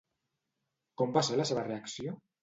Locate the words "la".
1.41-1.45